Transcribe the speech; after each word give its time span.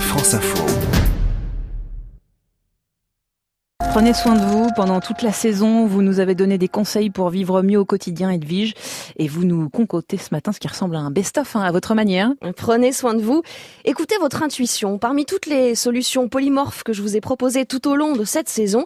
France 0.00 0.34
Info. 0.34 0.64
Prenez 3.78 4.12
soin 4.12 4.34
de 4.34 4.40
vous 4.40 4.68
pendant 4.76 5.00
toute 5.00 5.22
la 5.22 5.32
saison. 5.32 5.86
Vous 5.86 6.02
nous 6.02 6.20
avez 6.20 6.34
donné 6.34 6.58
des 6.58 6.68
conseils 6.68 7.10
pour 7.10 7.30
vivre 7.30 7.62
mieux 7.62 7.78
au 7.78 7.84
quotidien, 7.84 8.30
Edwige. 8.30 8.74
Et 9.16 9.26
vous 9.26 9.44
nous 9.44 9.68
concoctez 9.68 10.18
ce 10.18 10.28
matin 10.32 10.52
ce 10.52 10.60
qui 10.60 10.68
ressemble 10.68 10.96
à 10.96 11.00
un 11.00 11.10
best-of, 11.10 11.56
hein, 11.56 11.62
à 11.62 11.72
votre 11.72 11.94
manière. 11.94 12.30
Prenez 12.56 12.92
soin 12.92 13.14
de 13.14 13.22
vous. 13.22 13.42
Écoutez 13.84 14.16
votre 14.20 14.42
intuition. 14.42 14.98
Parmi 14.98 15.24
toutes 15.24 15.46
les 15.46 15.74
solutions 15.74 16.28
polymorphes 16.28 16.82
que 16.82 16.92
je 16.92 17.02
vous 17.02 17.16
ai 17.16 17.20
proposées 17.20 17.64
tout 17.66 17.88
au 17.88 17.96
long 17.96 18.12
de 18.12 18.24
cette 18.24 18.48
saison, 18.48 18.84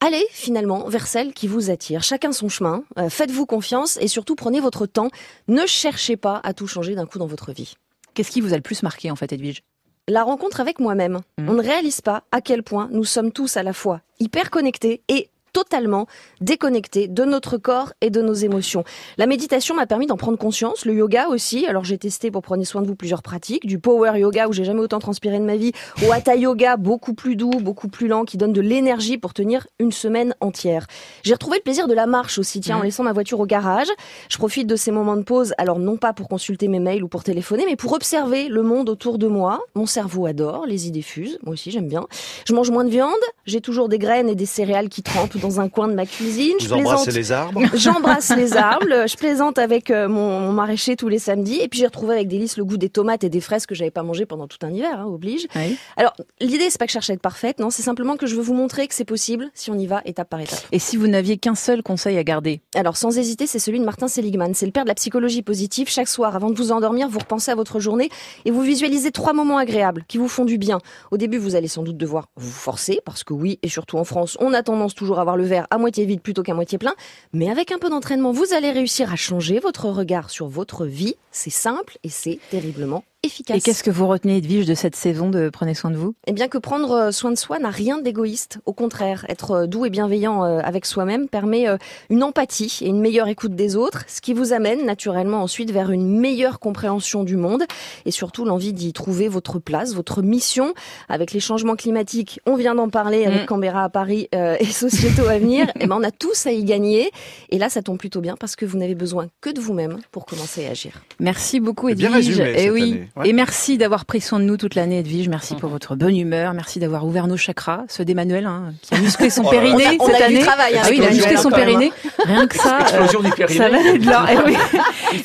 Allez 0.00 0.26
finalement 0.32 0.86
vers 0.88 1.06
celle 1.06 1.32
qui 1.32 1.46
vous 1.46 1.70
attire. 1.70 2.02
Chacun 2.02 2.32
son 2.32 2.50
chemin. 2.50 2.84
Euh, 2.98 3.08
Faites-vous 3.08 3.46
confiance 3.46 3.96
et 4.02 4.08
surtout 4.08 4.34
prenez 4.34 4.60
votre 4.60 4.84
temps. 4.84 5.08
Ne 5.48 5.64
cherchez 5.66 6.16
pas 6.16 6.40
à 6.44 6.52
tout 6.52 6.66
changer 6.66 6.94
d'un 6.94 7.06
coup 7.06 7.18
dans 7.18 7.26
votre 7.26 7.52
vie. 7.52 7.74
Qu'est-ce 8.12 8.30
qui 8.30 8.42
vous 8.42 8.52
a 8.52 8.56
le 8.56 8.62
plus 8.62 8.82
marqué 8.82 9.10
en 9.10 9.16
fait, 9.16 9.32
Edwige? 9.32 9.62
La 10.06 10.22
rencontre 10.22 10.60
avec 10.60 10.80
moi-même. 10.80 11.20
On 11.38 11.54
ne 11.54 11.62
réalise 11.62 12.02
pas 12.02 12.24
à 12.30 12.42
quel 12.42 12.62
point 12.62 12.88
nous 12.92 13.04
sommes 13.04 13.32
tous 13.32 13.56
à 13.56 13.62
la 13.62 13.72
fois 13.72 14.02
hyper 14.20 14.50
connectés 14.50 15.02
et 15.08 15.30
totalement 15.54 16.06
déconnectés 16.42 17.08
de 17.08 17.24
notre 17.24 17.56
corps 17.56 17.94
et 18.02 18.10
de 18.10 18.20
nos 18.20 18.34
émotions. 18.34 18.84
La 19.16 19.26
méditation 19.26 19.74
m'a 19.74 19.86
permis 19.86 20.06
d'en 20.06 20.18
prendre 20.18 20.36
conscience, 20.36 20.84
le 20.84 20.94
yoga 20.94 21.28
aussi. 21.28 21.64
Alors 21.66 21.84
j'ai 21.84 21.96
testé 21.96 22.30
pour 22.30 22.42
prendre 22.42 22.62
soin 22.64 22.82
de 22.82 22.86
vous 22.86 22.96
plusieurs 22.96 23.22
pratiques, 23.22 23.66
du 23.66 23.78
power 23.78 24.18
yoga 24.18 24.48
où 24.48 24.52
j'ai 24.52 24.64
jamais 24.64 24.80
autant 24.80 24.98
transpiré 24.98 25.38
de 25.38 25.44
ma 25.44 25.56
vie, 25.56 25.72
au 26.06 26.12
hatha 26.12 26.34
yoga 26.34 26.76
beaucoup 26.76 27.14
plus 27.14 27.36
doux, 27.36 27.52
beaucoup 27.60 27.88
plus 27.88 28.08
lent, 28.08 28.24
qui 28.24 28.36
donne 28.36 28.52
de 28.52 28.60
l'énergie 28.60 29.16
pour 29.16 29.32
tenir 29.32 29.66
une 29.78 29.92
semaine 29.92 30.34
entière. 30.40 30.86
J'ai 31.22 31.32
retrouvé 31.32 31.58
le 31.58 31.62
plaisir 31.62 31.86
de 31.86 31.94
la 31.94 32.06
marche 32.06 32.38
aussi, 32.38 32.60
tiens, 32.60 32.78
en 32.78 32.82
laissant 32.82 33.04
ma 33.04 33.12
voiture 33.12 33.38
au 33.38 33.46
garage. 33.46 33.88
Je 34.28 34.36
profite 34.36 34.66
de 34.66 34.76
ces 34.76 34.90
moments 34.90 35.16
de 35.16 35.22
pause, 35.22 35.54
alors 35.56 35.78
non 35.78 35.96
pas 35.96 36.12
pour 36.12 36.28
consulter 36.28 36.66
mes 36.66 36.80
mails 36.80 37.04
ou 37.04 37.08
pour 37.08 37.22
téléphoner, 37.22 37.64
mais 37.68 37.76
pour 37.76 37.92
observer 37.92 38.48
le 38.48 38.62
monde 38.62 38.88
autour 38.88 39.18
de 39.18 39.28
moi. 39.28 39.60
Mon 39.76 39.86
cerveau 39.86 40.26
adore, 40.26 40.66
les 40.66 40.88
idées 40.88 41.02
fusent, 41.02 41.38
moi 41.44 41.52
aussi 41.52 41.70
j'aime 41.70 41.88
bien. 41.88 42.06
Je 42.46 42.54
mange 42.54 42.70
moins 42.70 42.84
de 42.84 42.90
viande, 42.90 43.12
j'ai 43.46 43.60
toujours 43.60 43.88
des 43.88 43.98
graines 43.98 44.28
et 44.28 44.34
des 44.34 44.46
céréales 44.46 44.88
qui 44.88 45.02
trempent 45.02 45.36
dans 45.44 45.60
un 45.60 45.68
coin 45.68 45.88
de 45.88 45.94
ma 45.94 46.06
cuisine. 46.06 46.54
Vous 46.60 46.66
je 46.66 46.74
embrassez 46.74 47.10
plaisante. 47.10 47.14
les 47.14 47.32
arbres 47.32 47.60
J'embrasse 47.74 48.32
les 48.36 48.56
arbres, 48.56 49.06
je 49.06 49.16
plaisante 49.16 49.58
avec 49.58 49.90
euh, 49.90 50.08
mon, 50.08 50.40
mon 50.40 50.52
maraîcher 50.52 50.96
tous 50.96 51.08
les 51.08 51.18
samedis, 51.18 51.60
et 51.60 51.68
puis 51.68 51.80
j'ai 51.80 51.86
retrouvé 51.86 52.14
avec 52.14 52.28
délice 52.28 52.56
le 52.56 52.64
goût 52.64 52.76
des 52.76 52.88
tomates 52.88 53.24
et 53.24 53.28
des 53.28 53.40
fraises 53.40 53.66
que 53.66 53.74
j'avais 53.74 53.90
pas 53.90 54.02
mangé 54.02 54.26
pendant 54.26 54.46
tout 54.46 54.58
un 54.62 54.70
hiver, 54.70 55.00
hein, 55.00 55.06
oblige. 55.06 55.46
Oui. 55.54 55.76
Alors 55.96 56.14
l'idée 56.40 56.70
c'est 56.70 56.78
pas 56.78 56.86
que 56.86 56.90
je 56.90 56.94
cherche 56.94 57.10
à 57.10 57.12
être 57.12 57.20
parfaite, 57.20 57.58
non, 57.58 57.70
c'est 57.70 57.82
simplement 57.82 58.16
que 58.16 58.26
je 58.26 58.34
veux 58.36 58.42
vous 58.42 58.54
montrer 58.54 58.88
que 58.88 58.94
c'est 58.94 59.04
possible 59.04 59.50
si 59.54 59.70
on 59.70 59.78
y 59.78 59.86
va 59.86 60.00
étape 60.04 60.28
par 60.28 60.40
étape. 60.40 60.60
Et 60.72 60.78
si 60.78 60.96
vous 60.96 61.06
n'aviez 61.06 61.36
qu'un 61.36 61.54
seul 61.54 61.82
conseil 61.82 62.16
à 62.18 62.24
garder? 62.24 62.60
Alors 62.74 62.96
sans 62.96 63.16
hésiter, 63.18 63.46
c'est 63.46 63.58
celui 63.58 63.80
de 63.80 63.84
Martin 63.84 64.08
Seligman. 64.08 64.54
C'est 64.54 64.66
le 64.66 64.72
père 64.72 64.84
de 64.84 64.88
la 64.88 64.94
psychologie 64.94 65.42
positive. 65.42 65.88
Chaque 65.88 66.08
soir, 66.08 66.36
avant 66.36 66.50
de 66.50 66.56
vous 66.56 66.72
endormir, 66.72 67.08
vous 67.08 67.18
repensez 67.18 67.50
à 67.50 67.54
votre 67.54 67.80
journée 67.80 68.10
et 68.44 68.50
vous 68.50 68.62
visualisez 68.62 69.10
trois 69.10 69.32
moments 69.32 69.58
agréables 69.58 70.04
qui 70.08 70.18
vous 70.18 70.28
font 70.28 70.44
du 70.44 70.58
bien. 70.58 70.78
Au 71.10 71.16
début, 71.16 71.38
vous 71.38 71.54
allez 71.54 71.68
sans 71.68 71.82
doute 71.82 71.96
devoir 71.96 72.28
vous 72.36 72.50
forcer 72.50 73.00
parce 73.04 73.24
que 73.24 73.32
oui, 73.32 73.58
et 73.62 73.68
surtout 73.68 73.98
en 73.98 74.04
France, 74.04 74.36
on 74.40 74.52
a 74.52 74.62
tendance 74.62 74.94
toujours 74.94 75.18
à 75.18 75.24
le 75.36 75.44
verre 75.44 75.66
à 75.70 75.78
moitié 75.78 76.04
vide 76.04 76.20
plutôt 76.20 76.42
qu'à 76.42 76.54
moitié 76.54 76.78
plein. 76.78 76.94
Mais 77.32 77.50
avec 77.50 77.72
un 77.72 77.78
peu 77.78 77.90
d'entraînement, 77.90 78.32
vous 78.32 78.52
allez 78.54 78.70
réussir 78.70 79.12
à 79.12 79.16
changer 79.16 79.58
votre 79.58 79.88
regard 79.88 80.30
sur 80.30 80.46
votre 80.46 80.86
vie. 80.86 81.16
C'est 81.30 81.50
simple 81.50 81.98
et 82.02 82.08
c'est 82.08 82.38
terriblement 82.50 83.04
efficace. 83.24 83.56
Et 83.56 83.60
qu'est-ce 83.60 83.82
que 83.84 83.90
vous 83.90 84.06
retenez, 84.06 84.38
Edwige, 84.38 84.66
de 84.66 84.74
cette 84.74 84.96
saison 84.96 85.30
de 85.30 85.48
Prenez 85.48 85.74
soin 85.74 85.90
de 85.90 85.96
vous? 85.96 86.14
Eh 86.26 86.32
bien 86.32 86.48
que 86.48 86.58
prendre 86.58 86.90
euh, 86.92 87.10
soin 87.12 87.30
de 87.30 87.38
soi 87.38 87.58
n'a 87.58 87.70
rien 87.70 87.98
d'égoïste. 87.98 88.58
Au 88.66 88.72
contraire, 88.72 89.24
être 89.28 89.50
euh, 89.52 89.66
doux 89.66 89.84
et 89.84 89.90
bienveillant 89.90 90.44
euh, 90.44 90.60
avec 90.64 90.86
soi-même 90.86 91.28
permet 91.28 91.66
une 92.10 92.22
empathie 92.22 92.78
et 92.82 92.88
une 92.88 93.00
meilleure 93.00 93.28
écoute 93.28 93.54
des 93.54 93.76
autres, 93.76 94.04
ce 94.08 94.20
qui 94.20 94.32
vous 94.32 94.52
amène 94.52 94.84
naturellement 94.84 95.42
ensuite 95.42 95.70
vers 95.70 95.90
une 95.90 96.18
meilleure 96.18 96.58
compréhension 96.58 97.24
du 97.24 97.36
monde 97.36 97.64
et 98.04 98.10
surtout 98.10 98.44
l'envie 98.44 98.72
d'y 98.72 98.92
trouver 98.92 99.28
votre 99.28 99.58
place, 99.58 99.94
votre 99.94 100.22
mission. 100.22 100.74
Avec 101.08 101.32
les 101.32 101.40
changements 101.40 101.76
climatiques, 101.76 102.40
on 102.46 102.56
vient 102.56 102.74
d'en 102.74 102.88
parler 102.88 103.24
avec 103.24 103.42
Mm. 103.42 103.46
Canberra 103.46 103.84
à 103.84 103.88
Paris 103.88 104.28
euh, 104.34 104.56
et 104.58 104.64
Sociétaux 104.84 105.26
à 105.26 105.38
venir, 105.38 105.70
eh 105.80 105.86
ben 105.86 105.96
on 105.98 106.02
a 106.02 106.10
tous 106.10 106.46
à 106.46 106.52
y 106.52 106.64
gagner. 106.64 107.10
Et 107.50 107.58
là, 107.58 107.68
ça 107.68 107.82
tombe 107.82 107.98
plutôt 107.98 108.20
bien 108.20 108.36
parce 108.38 108.56
que 108.56 108.64
vous 108.66 108.78
n'avez 108.78 108.94
besoin 108.94 109.28
que 109.40 109.50
de 109.50 109.60
vous-même 109.60 109.98
pour 110.10 110.26
commencer 110.26 110.66
à 110.66 110.70
agir. 110.70 111.02
Merci 111.20 111.60
beaucoup, 111.60 111.92
bien 111.94 112.10
Edwige. 112.10 112.40
résumé, 112.40 112.50
et 112.50 112.58
cette 112.58 112.72
oui. 112.72 112.82
année. 112.82 113.08
Ouais. 113.16 113.28
Et 113.28 113.32
merci 113.32 113.78
d'avoir 113.78 114.06
pris 114.06 114.20
soin 114.20 114.40
de 114.40 114.44
nous 114.44 114.56
toute 114.56 114.74
l'année, 114.74 114.98
Edwige. 114.98 115.28
Merci 115.28 115.54
pour 115.54 115.68
votre 115.68 115.94
bonne 115.94 116.16
humeur. 116.16 116.52
Merci 116.52 116.80
d'avoir 116.80 117.06
ouvert 117.06 117.28
nos 117.28 117.36
chakras. 117.36 117.82
Ceux 117.88 118.04
d'Emmanuel, 118.04 118.44
hein, 118.44 118.72
qui 118.82 118.92
a 118.92 118.98
musclé 118.98 119.30
son 119.30 119.42
Oh 119.46 119.50
périnée 119.50 119.84
On 120.00 120.06
a 120.06 120.10
cette 120.10 120.16
du 120.18 120.22
année. 120.24 120.38
travail, 120.40 120.74
hein, 120.76 120.80
ah 120.82 120.88
oui, 120.90 120.96
il 120.98 121.04
a 121.04 121.10
musclé 121.10 121.20
Emmanuel, 121.22 121.38
son 121.38 121.50
périnée. 121.50 121.92
Rien 122.24 122.46
que 122.48 122.56
ça. 122.56 122.76
euh, 122.78 122.80
Explosion 122.80 123.20
du 123.22 123.30
périnée. 123.30 123.58
Ça 123.58 123.68
valait 123.68 123.98
de 123.98 124.06
l'or. 124.10 124.26
Eh 124.32 124.36
oui. 124.50 124.56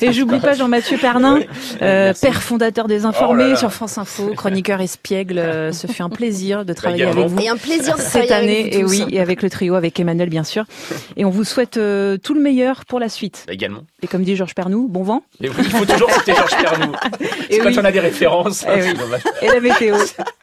Et 0.02 0.12
j'oublie 0.12 0.38
pas 0.38 0.54
Jean-Mathieu 0.54 0.98
Pernin, 0.98 1.40
euh, 1.82 2.14
père 2.20 2.42
fondateur 2.42 2.86
des 2.86 3.04
Informés 3.06 3.42
Oh 3.42 3.46
là 3.46 3.52
là. 3.54 3.56
sur 3.56 3.72
France 3.72 3.98
Info, 3.98 4.34
chroniqueur 4.36 4.80
espiègle. 4.80 5.38
Euh, 5.40 5.72
Ce 5.72 5.88
fut 5.88 6.02
un 6.02 6.10
plaisir 6.10 6.64
de 6.64 6.72
travailler 6.72 7.02
Également. 7.02 7.22
avec 7.22 7.32
vous. 7.34 7.40
Et 7.40 7.48
un 7.48 7.56
plaisir 7.56 7.96
de 7.96 8.00
Cette 8.02 8.28
travailler 8.28 8.60
avec 8.60 8.74
année, 8.74 8.84
vous 8.84 8.94
et 8.94 9.04
oui, 9.04 9.14
et 9.16 9.20
avec 9.20 9.42
le 9.42 9.50
trio, 9.50 9.74
avec 9.74 9.98
Emmanuel 9.98 10.28
bien 10.30 10.44
sûr. 10.44 10.64
Et 11.16 11.24
on 11.24 11.30
vous 11.30 11.42
souhaite 11.44 11.76
euh, 11.76 12.18
tout 12.18 12.34
le 12.34 12.40
meilleur 12.40 12.84
pour 12.84 13.00
la 13.00 13.08
suite. 13.08 13.46
Également. 13.50 13.80
Et 14.02 14.06
comme 14.06 14.22
dit 14.22 14.36
Georges 14.36 14.54
Pernou, 14.54 14.86
bon 14.88 15.02
vent. 15.02 15.24
Et 15.42 15.48
oui, 15.48 15.54
il 15.58 15.64
faut 15.70 15.84
toujours 15.84 16.10
citer 16.12 16.34
Georges 16.34 16.56
Pernou. 16.62 16.92
Et 17.50 17.60
oui. 17.60 17.79
On 17.80 17.84
a 17.84 17.92
des 17.92 18.00
références. 18.00 18.64
Eh 18.68 18.82
oui. 18.82 18.94
Et 19.42 19.48
la 19.48 19.60
météo. 19.60 19.96